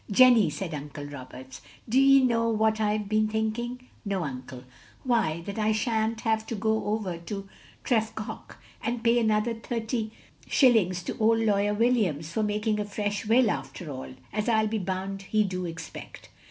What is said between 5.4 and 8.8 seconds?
^that I shan't have to go over to Trfef goch,